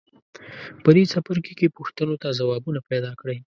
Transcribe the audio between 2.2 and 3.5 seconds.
ته ځوابونه پیداکړئ.